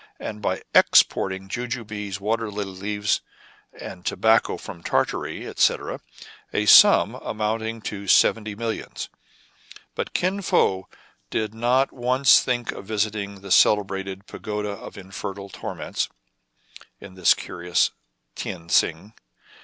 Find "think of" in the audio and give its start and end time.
12.41-12.85